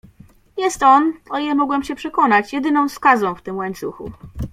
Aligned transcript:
"Jest 0.57 0.83
on, 0.83 1.13
o 1.29 1.39
ile 1.39 1.55
mogłem 1.55 1.83
się 1.83 1.95
przekonać, 1.95 2.53
jedyną 2.53 2.89
skazą 2.89 3.35
w 3.35 3.41
tym 3.41 3.55
łańcuchu." 3.57 4.11